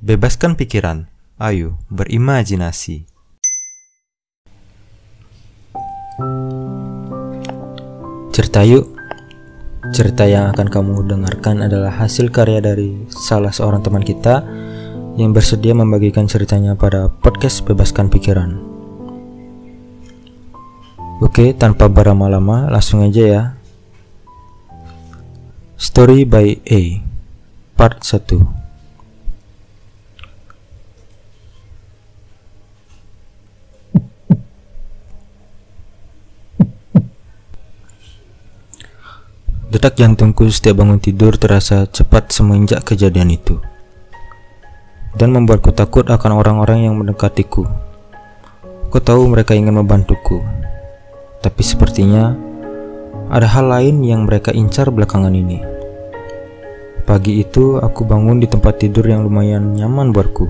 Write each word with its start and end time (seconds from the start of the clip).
Bebaskan 0.00 0.56
pikiran, 0.56 1.12
ayo 1.36 1.76
berimajinasi. 1.92 3.04
Cerita 8.32 8.64
yuk. 8.64 8.96
Cerita 9.92 10.24
yang 10.24 10.56
akan 10.56 10.72
kamu 10.72 11.04
dengarkan 11.04 11.60
adalah 11.68 11.92
hasil 11.92 12.32
karya 12.32 12.64
dari 12.64 12.96
salah 13.12 13.52
seorang 13.52 13.84
teman 13.84 14.00
kita 14.00 14.40
yang 15.20 15.36
bersedia 15.36 15.76
membagikan 15.76 16.24
ceritanya 16.24 16.72
pada 16.80 17.12
podcast 17.12 17.60
Bebaskan 17.68 18.08
Pikiran. 18.08 18.56
Oke, 21.20 21.52
tanpa 21.52 21.92
berlama-lama, 21.92 22.72
langsung 22.72 23.04
aja 23.04 23.24
ya. 23.28 23.42
Story 25.76 26.24
by 26.24 26.56
A 26.72 27.04
Part 27.76 28.00
1 28.00 28.59
Detak 39.80 39.96
jantungku 39.96 40.44
setiap 40.52 40.84
bangun 40.84 41.00
tidur 41.00 41.40
terasa 41.40 41.88
cepat 41.88 42.36
semenjak 42.36 42.84
kejadian 42.84 43.32
itu 43.32 43.64
dan 45.16 45.32
membuatku 45.32 45.72
takut 45.72 46.04
akan 46.04 46.36
orang-orang 46.36 46.84
yang 46.84 47.00
mendekatiku. 47.00 47.64
Aku 48.84 49.00
tahu 49.00 49.24
mereka 49.32 49.56
ingin 49.56 49.80
membantuku, 49.80 50.44
tapi 51.40 51.64
sepertinya 51.64 52.36
ada 53.32 53.48
hal 53.48 53.72
lain 53.72 54.04
yang 54.04 54.28
mereka 54.28 54.52
incar 54.52 54.92
belakangan 54.92 55.32
ini. 55.32 55.64
Pagi 57.08 57.40
itu 57.40 57.80
aku 57.80 58.04
bangun 58.04 58.36
di 58.36 58.52
tempat 58.52 58.84
tidur 58.84 59.08
yang 59.08 59.24
lumayan 59.24 59.72
nyaman 59.72 60.12
buatku. 60.12 60.44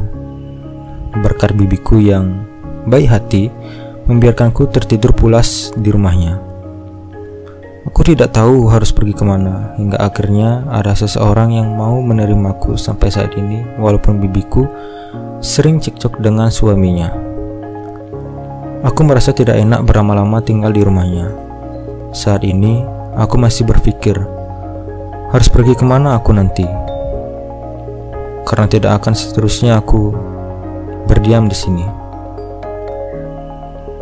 Berkat 1.22 1.54
bibiku 1.54 2.02
yang 2.02 2.50
baik 2.82 3.06
hati 3.06 3.46
membiarkanku 4.10 4.66
tertidur 4.74 5.14
pulas 5.14 5.70
di 5.78 5.86
rumahnya. 5.94 6.49
Aku 7.80 8.04
tidak 8.04 8.36
tahu 8.36 8.68
harus 8.68 8.92
pergi 8.92 9.16
ke 9.16 9.24
mana, 9.24 9.72
hingga 9.80 9.96
akhirnya 9.96 10.68
ada 10.68 10.92
seseorang 10.92 11.56
yang 11.56 11.72
mau 11.80 11.96
menerimaku 12.04 12.76
sampai 12.76 13.08
saat 13.08 13.32
ini, 13.40 13.64
walaupun 13.80 14.20
bibiku 14.20 14.68
sering 15.40 15.80
cekcok 15.80 16.20
dengan 16.20 16.52
suaminya. 16.52 17.08
Aku 18.84 19.00
merasa 19.00 19.32
tidak 19.32 19.56
enak 19.56 19.88
berlama-lama 19.88 20.44
tinggal 20.44 20.76
di 20.76 20.84
rumahnya. 20.84 21.32
Saat 22.12 22.44
ini, 22.44 22.84
aku 23.16 23.40
masih 23.40 23.64
berpikir, 23.64 24.16
harus 25.32 25.48
pergi 25.48 25.72
ke 25.72 25.84
mana 25.84 26.20
aku 26.20 26.36
nanti? 26.36 26.68
Karena 28.44 28.68
tidak 28.68 29.00
akan 29.00 29.16
seterusnya 29.16 29.80
aku 29.80 30.12
berdiam 31.08 31.48
di 31.48 31.56
sini. 31.56 31.99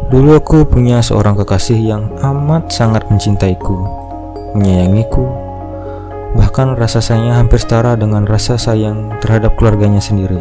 Dulu 0.09 0.41
aku 0.41 0.65
punya 0.65 1.05
seorang 1.05 1.37
kekasih 1.37 1.77
yang 1.77 2.09
amat 2.25 2.73
sangat 2.73 3.05
mencintaiku, 3.13 3.77
menyayangiku, 4.57 5.29
bahkan 6.33 6.73
rasa 6.81 7.05
sayangnya 7.05 7.37
hampir 7.37 7.61
setara 7.61 7.93
dengan 7.93 8.25
rasa 8.25 8.57
sayang 8.57 9.13
terhadap 9.21 9.53
keluarganya 9.61 10.01
sendiri. 10.01 10.41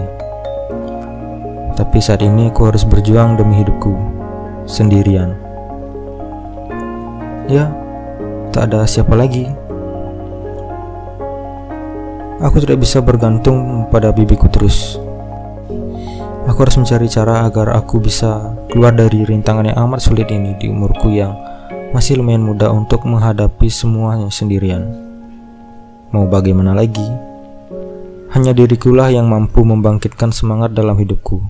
Tapi 1.76 2.00
saat 2.00 2.24
ini 2.24 2.48
aku 2.48 2.72
harus 2.72 2.88
berjuang 2.88 3.36
demi 3.36 3.60
hidupku 3.60 3.92
sendirian. 4.64 5.36
Ya, 7.52 7.68
tak 8.56 8.72
ada 8.72 8.88
siapa 8.88 9.20
lagi. 9.20 9.52
Aku 12.40 12.64
tidak 12.64 12.80
bisa 12.88 13.04
bergantung 13.04 13.84
pada 13.92 14.16
bibiku 14.16 14.48
terus. 14.48 14.96
Aku 16.48 16.64
harus 16.64 16.80
mencari 16.80 17.12
cara 17.12 17.44
agar 17.44 17.76
aku 17.76 18.00
bisa 18.00 18.56
keluar 18.72 18.96
dari 18.96 19.28
rintangan 19.28 19.68
yang 19.68 19.78
amat 19.84 20.00
sulit 20.00 20.32
ini 20.32 20.56
di 20.56 20.72
umurku 20.72 21.12
yang 21.12 21.36
masih 21.92 22.24
lumayan 22.24 22.48
muda 22.48 22.72
untuk 22.72 23.04
menghadapi 23.04 23.68
semuanya 23.68 24.32
sendirian. 24.32 24.88
Mau 26.16 26.24
bagaimana 26.32 26.72
lagi? 26.72 27.04
Hanya 28.32 28.56
dirikulah 28.56 29.12
yang 29.12 29.28
mampu 29.28 29.60
membangkitkan 29.68 30.32
semangat 30.32 30.72
dalam 30.72 30.96
hidupku. 30.96 31.44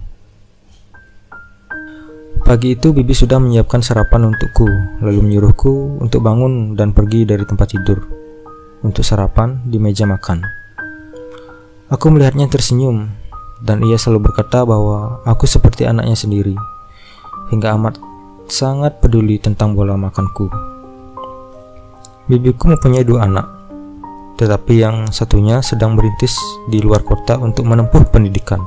Pagi 2.42 2.74
itu 2.74 2.90
Bibi 2.90 3.14
sudah 3.14 3.38
menyiapkan 3.38 3.86
sarapan 3.86 4.34
untukku, 4.34 4.66
lalu 5.06 5.20
menyuruhku 5.20 6.02
untuk 6.02 6.26
bangun 6.26 6.74
dan 6.74 6.90
pergi 6.90 7.22
dari 7.22 7.46
tempat 7.46 7.70
tidur 7.70 8.02
untuk 8.82 9.06
sarapan 9.06 9.62
di 9.62 9.78
meja 9.78 10.10
makan. 10.10 10.42
Aku 11.94 12.10
melihatnya 12.10 12.50
tersenyum 12.50 13.14
dan 13.62 13.82
ia 13.82 13.98
selalu 13.98 14.30
berkata 14.30 14.62
bahwa 14.66 15.22
aku 15.26 15.50
seperti 15.50 15.90
anaknya 15.90 16.14
sendiri, 16.14 16.56
hingga 17.50 17.74
amat 17.78 17.98
sangat 18.48 19.02
peduli 19.02 19.42
tentang 19.42 19.74
bola 19.74 19.98
makanku. 19.98 20.48
Bibiku 22.28 22.70
mempunyai 22.70 23.08
dua 23.08 23.26
anak, 23.26 23.48
tetapi 24.36 24.74
yang 24.84 25.10
satunya 25.10 25.64
sedang 25.64 25.96
merintis 25.96 26.36
di 26.68 26.84
luar 26.84 27.02
kota 27.02 27.40
untuk 27.40 27.66
menempuh 27.66 28.04
pendidikan. 28.12 28.60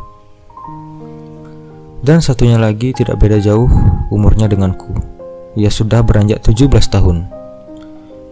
Dan 2.00 2.24
satunya 2.24 2.56
lagi 2.56 2.96
tidak 2.96 3.20
beda 3.20 3.36
jauh 3.36 3.68
umurnya 4.08 4.48
denganku. 4.48 4.88
Ia 5.52 5.68
sudah 5.68 6.00
beranjak 6.00 6.40
17 6.40 6.88
tahun. 6.88 7.28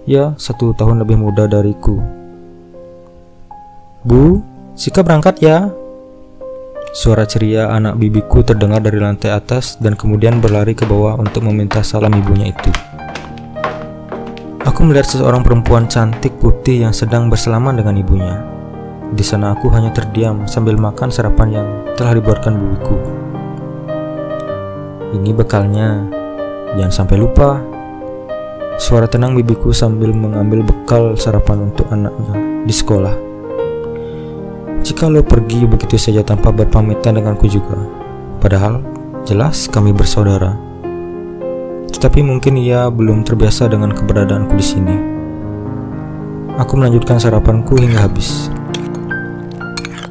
Ya, 0.08 0.32
satu 0.40 0.72
tahun 0.72 1.04
lebih 1.04 1.20
muda 1.20 1.44
dariku. 1.44 2.00
Bu, 4.08 4.40
Sika 4.78 5.02
berangkat 5.04 5.42
ya, 5.42 5.68
Suara 6.88 7.28
ceria 7.28 7.68
anak 7.68 8.00
bibiku 8.00 8.40
terdengar 8.40 8.80
dari 8.80 8.96
lantai 8.96 9.28
atas 9.28 9.76
dan 9.76 9.92
kemudian 9.92 10.40
berlari 10.40 10.72
ke 10.72 10.88
bawah 10.88 11.20
untuk 11.20 11.44
meminta 11.44 11.84
salam 11.84 12.08
ibunya 12.16 12.48
itu. 12.48 12.72
Aku 14.64 14.88
melihat 14.88 15.04
seseorang 15.04 15.44
perempuan 15.44 15.84
cantik 15.84 16.40
putih 16.40 16.88
yang 16.88 16.96
sedang 16.96 17.28
berselaman 17.28 17.76
dengan 17.76 17.92
ibunya. 18.00 18.40
Di 19.12 19.20
sana 19.20 19.52
aku 19.52 19.68
hanya 19.68 19.92
terdiam 19.92 20.48
sambil 20.48 20.80
makan 20.80 21.12
sarapan 21.12 21.60
yang 21.60 21.68
telah 21.92 22.16
dibuatkan 22.16 22.56
bibiku. 22.56 22.96
Ini 25.12 25.30
bekalnya, 25.36 26.08
jangan 26.72 26.92
sampai 26.92 27.16
lupa. 27.20 27.60
Suara 28.80 29.04
tenang 29.04 29.36
bibiku 29.36 29.76
sambil 29.76 30.12
mengambil 30.16 30.64
bekal 30.64 31.16
sarapan 31.20 31.68
untuk 31.68 31.84
anaknya 31.92 32.64
di 32.64 32.72
sekolah. 32.72 33.27
Jika 34.78 35.10
lo 35.10 35.26
pergi 35.26 35.66
begitu 35.66 35.98
saja 35.98 36.22
tanpa 36.22 36.54
berpamitan 36.54 37.18
denganku 37.18 37.50
juga, 37.50 37.76
padahal 38.38 38.80
jelas 39.26 39.66
kami 39.66 39.90
bersaudara. 39.90 40.54
Tetapi 41.90 42.22
mungkin 42.22 42.54
ia 42.54 42.86
belum 42.86 43.26
terbiasa 43.26 43.66
dengan 43.66 43.90
keberadaanku 43.90 44.54
di 44.54 44.64
sini. 44.64 44.96
Aku 46.58 46.78
melanjutkan 46.78 47.18
sarapanku 47.18 47.74
hingga 47.78 48.06
habis. 48.06 48.50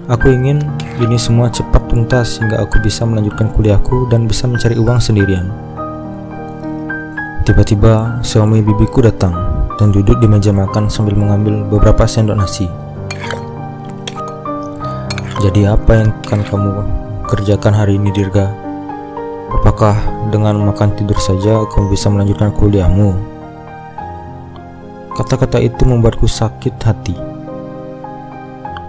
Aku 0.07 0.31
ingin 0.31 0.63
ini 1.03 1.19
semua 1.19 1.51
cepat 1.51 1.87
tuntas 1.91 2.39
hingga 2.39 2.63
aku 2.63 2.79
bisa 2.79 3.03
melanjutkan 3.03 3.51
kuliahku 3.51 4.07
dan 4.07 4.27
bisa 4.27 4.47
mencari 4.47 4.79
uang 4.79 4.99
sendirian. 5.03 5.51
Tiba-tiba 7.43 8.19
suami 8.23 8.59
bibiku 8.59 8.99
datang 9.03 9.31
dan 9.79 9.91
duduk 9.95 10.19
di 10.19 10.27
meja 10.27 10.51
makan 10.51 10.91
sambil 10.91 11.15
mengambil 11.15 11.63
beberapa 11.67 12.03
sendok 12.03 12.35
nasi. 12.35 12.86
Jadi 15.37 15.69
apa 15.69 16.01
yang 16.01 16.09
akan 16.25 16.41
kamu 16.49 16.69
kerjakan 17.29 17.69
hari 17.69 18.01
ini 18.01 18.09
Dirga? 18.09 18.49
Apakah 19.53 19.93
dengan 20.33 20.57
makan 20.65 20.97
tidur 20.97 21.13
saja 21.21 21.61
kamu 21.61 21.93
bisa 21.93 22.09
melanjutkan 22.09 22.49
kuliahmu? 22.57 23.13
Kata-kata 25.13 25.61
itu 25.61 25.85
membuatku 25.85 26.25
sakit 26.25 26.81
hati. 26.81 27.13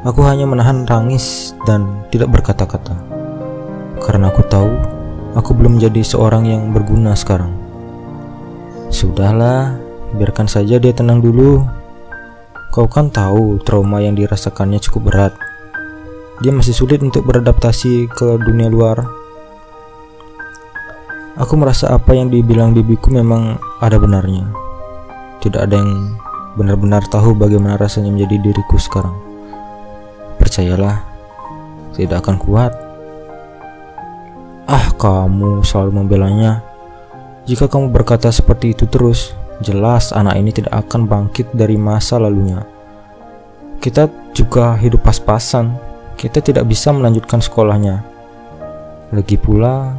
Aku 0.08 0.24
hanya 0.24 0.48
menahan 0.48 0.88
tangis 0.88 1.52
dan 1.68 1.84
tidak 2.08 2.40
berkata-kata. 2.40 2.96
Karena 4.00 4.32
aku 4.32 4.40
tahu 4.48 4.72
aku 5.36 5.52
belum 5.52 5.76
menjadi 5.76 6.00
seorang 6.00 6.48
yang 6.48 6.72
berguna 6.72 7.12
sekarang. 7.12 7.52
Sudahlah, 8.88 9.76
biarkan 10.16 10.48
saja 10.48 10.80
dia 10.80 10.96
tenang 10.96 11.20
dulu. 11.20 11.60
Kau 12.72 12.88
kan 12.88 13.12
tahu 13.12 13.60
trauma 13.60 14.00
yang 14.00 14.16
dirasakannya 14.16 14.80
cukup 14.80 15.12
berat 15.12 15.47
dia 16.38 16.54
masih 16.54 16.70
sulit 16.70 17.02
untuk 17.02 17.26
beradaptasi 17.26 18.06
ke 18.14 18.38
dunia 18.38 18.70
luar. 18.70 19.02
Aku 21.38 21.54
merasa 21.58 21.90
apa 21.94 22.14
yang 22.14 22.30
dibilang 22.30 22.74
bibiku 22.74 23.10
memang 23.10 23.58
ada 23.82 23.98
benarnya. 23.98 24.46
Tidak 25.42 25.58
ada 25.58 25.74
yang 25.78 26.18
benar-benar 26.58 27.06
tahu 27.10 27.34
bagaimana 27.34 27.78
rasanya 27.78 28.10
menjadi 28.10 28.50
diriku 28.50 28.78
sekarang. 28.78 29.14
Percayalah, 30.38 31.02
tidak 31.94 32.22
akan 32.26 32.36
kuat. 32.38 32.72
Ah, 34.70 34.94
kamu 34.94 35.66
selalu 35.66 36.02
membelanya. 36.02 36.62
Jika 37.50 37.66
kamu 37.66 37.90
berkata 37.90 38.30
seperti 38.30 38.78
itu 38.78 38.86
terus, 38.86 39.34
jelas 39.58 40.14
anak 40.14 40.38
ini 40.38 40.54
tidak 40.54 40.86
akan 40.86 41.10
bangkit 41.10 41.50
dari 41.50 41.74
masa 41.74 42.18
lalunya. 42.22 42.62
Kita 43.82 44.06
juga 44.34 44.74
hidup 44.78 45.06
pas-pasan, 45.06 45.74
kita 46.18 46.42
tidak 46.42 46.66
bisa 46.66 46.90
melanjutkan 46.90 47.38
sekolahnya. 47.38 48.02
Lagi 49.14 49.38
pula, 49.38 49.94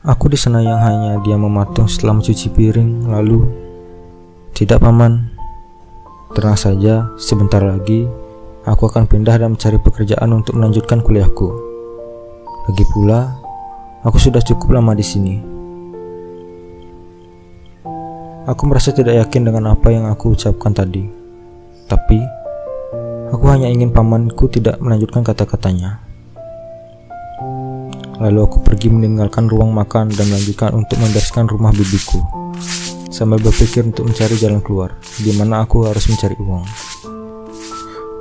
aku 0.00 0.32
di 0.32 0.40
sana 0.40 0.64
yang 0.64 0.80
hanya 0.80 1.12
dia 1.20 1.36
mematung 1.36 1.84
setelah 1.84 2.16
mencuci 2.16 2.48
piring, 2.48 3.12
lalu 3.12 3.44
tidak 4.56 4.80
paman. 4.80 5.28
Tenang 6.32 6.56
saja, 6.56 7.12
sebentar 7.20 7.60
lagi 7.60 8.08
aku 8.64 8.88
akan 8.88 9.04
pindah 9.04 9.36
dan 9.36 9.52
mencari 9.52 9.76
pekerjaan 9.76 10.32
untuk 10.32 10.56
melanjutkan 10.56 11.04
kuliahku. 11.04 11.48
Lagi 12.72 12.84
pula, 12.88 13.36
aku 14.00 14.16
sudah 14.16 14.40
cukup 14.40 14.80
lama 14.80 14.96
di 14.96 15.04
sini. 15.04 15.36
Aku 18.48 18.64
merasa 18.64 18.90
tidak 18.96 19.22
yakin 19.22 19.44
dengan 19.52 19.76
apa 19.76 19.92
yang 19.92 20.08
aku 20.08 20.34
ucapkan 20.34 20.72
tadi. 20.72 21.04
Tapi, 21.86 22.41
aku 23.32 23.44
hanya 23.48 23.72
ingin 23.72 23.90
pamanku 23.90 24.46
tidak 24.52 24.76
melanjutkan 24.78 25.24
kata-katanya. 25.24 26.04
Lalu 28.20 28.38
aku 28.44 28.62
pergi 28.62 28.92
meninggalkan 28.92 29.50
ruang 29.50 29.74
makan 29.74 30.12
dan 30.12 30.30
melanjutkan 30.30 30.76
untuk 30.76 31.00
membereskan 31.00 31.50
rumah 31.50 31.74
bibiku 31.74 32.22
sambil 33.12 33.42
berpikir 33.42 33.82
untuk 33.82 34.08
mencari 34.08 34.36
jalan 34.38 34.62
keluar, 34.62 34.94
di 35.20 35.34
mana 35.36 35.64
aku 35.66 35.84
harus 35.84 36.06
mencari 36.08 36.36
uang. 36.38 36.64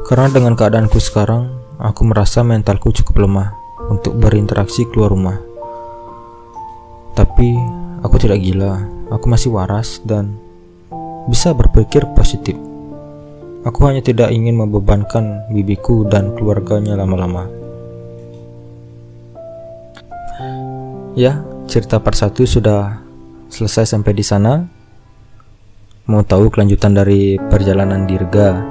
Karena 0.09 0.27
dengan 0.27 0.53
keadaanku 0.57 0.99
sekarang, 0.99 1.47
aku 1.79 2.01
merasa 2.03 2.43
mentalku 2.43 2.91
cukup 2.91 3.23
lemah 3.23 3.55
untuk 3.87 4.19
berinteraksi 4.19 4.83
keluar 4.91 5.15
rumah. 5.15 5.39
Tapi, 7.15 7.55
aku 8.03 8.15
tidak 8.19 8.43
gila, 8.43 8.83
aku 9.13 9.25
masih 9.31 9.53
waras 9.55 10.03
dan 10.03 10.35
bisa 11.31 11.55
berpikir 11.55 12.03
positif. 12.11 12.70
Aku 13.61 13.85
hanya 13.85 14.01
tidak 14.01 14.33
ingin 14.33 14.57
membebankan 14.57 15.45
bibiku 15.53 16.01
dan 16.09 16.33
keluarganya 16.33 16.97
lama-lama. 16.97 17.45
Ya, 21.13 21.45
cerita 21.69 22.01
part 22.01 22.17
1 22.17 22.33
sudah 22.41 23.05
selesai 23.53 23.93
sampai 23.93 24.17
di 24.17 24.25
sana. 24.25 24.65
Mau 26.09 26.25
tahu 26.25 26.49
kelanjutan 26.49 26.97
dari 26.97 27.37
perjalanan 27.37 28.09
Dirga 28.09 28.65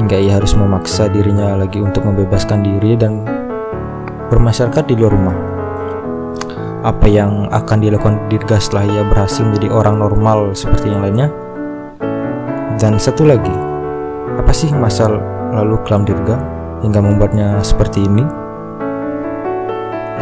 hingga 0.00 0.16
ia 0.16 0.40
harus 0.40 0.56
memaksa 0.56 1.12
dirinya 1.12 1.60
lagi 1.60 1.84
untuk 1.84 2.08
membebaskan 2.08 2.64
diri 2.64 2.96
dan 2.96 3.28
bermasyarakat 4.32 4.88
di 4.88 4.94
luar 4.96 5.12
rumah. 5.12 5.36
Apa 6.80 7.12
yang 7.12 7.52
akan 7.52 7.76
dilakukan 7.76 8.32
Dirga 8.32 8.56
setelah 8.56 8.88
ia 8.88 9.02
berhasil 9.04 9.44
menjadi 9.44 9.68
orang 9.68 10.00
normal 10.00 10.56
seperti 10.56 10.88
yang 10.88 11.04
lainnya? 11.04 11.28
Dan 12.80 12.96
satu 12.96 13.28
lagi, 13.28 13.73
apa 14.38 14.52
sih 14.54 14.70
masalah 14.74 15.20
lalu 15.54 15.78
kelam 15.86 16.02
Dirga 16.02 16.36
hingga 16.82 17.00
membuatnya 17.00 17.62
seperti 17.62 18.04
ini? 18.04 18.24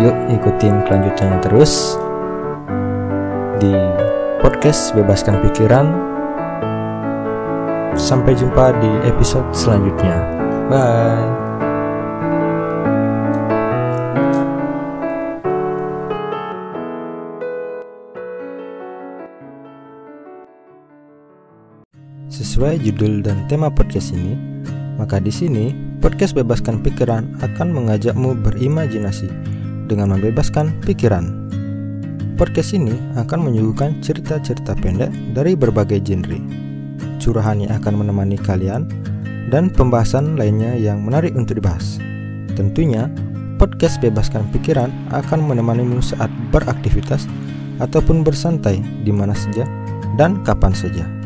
Yuk 0.01 0.17
ikutin 0.41 0.89
kelanjutannya 0.89 1.39
terus 1.45 2.01
di 3.61 3.73
podcast 4.41 4.97
Bebaskan 4.97 5.39
Pikiran 5.45 6.13
Sampai 7.93 8.33
jumpa 8.33 8.73
di 8.81 8.89
episode 9.05 9.45
selanjutnya. 9.53 10.17
Bye. 10.73 11.42
Sesuai 22.33 22.81
judul 22.81 23.21
dan 23.21 23.45
tema 23.45 23.69
podcast 23.69 24.17
ini, 24.17 24.41
maka 24.97 25.21
di 25.21 25.29
sini 25.29 25.77
podcast 26.01 26.33
Bebaskan 26.33 26.81
Pikiran 26.81 27.37
akan 27.45 27.69
mengajakmu 27.77 28.41
berimajinasi 28.41 29.29
dengan 29.85 30.17
membebaskan 30.17 30.73
pikiran. 30.81 31.29
Podcast 32.41 32.73
ini 32.73 32.97
akan 33.21 33.53
menyuguhkan 33.53 34.01
cerita-cerita 34.01 34.73
pendek 34.81 35.13
dari 35.37 35.53
berbagai 35.53 36.01
genre 36.01 36.41
curahan 37.23 37.63
akan 37.69 38.01
menemani 38.01 38.41
kalian, 38.41 38.89
dan 39.53 39.71
pembahasan 39.71 40.35
lainnya 40.35 40.75
yang 40.75 41.07
menarik 41.07 41.37
untuk 41.39 41.61
dibahas. 41.61 42.03
Tentunya, 42.59 43.13
podcast 43.61 44.03
Bebaskan 44.03 44.49
Pikiran 44.51 44.89
akan 45.15 45.47
menemanimu 45.47 46.01
saat 46.03 46.33
beraktivitas 46.51 47.31
ataupun 47.79 48.25
bersantai 48.25 48.81
di 49.05 49.13
mana 49.15 49.37
saja 49.37 49.69
dan 50.17 50.41
kapan 50.43 50.73
saja. 50.75 51.22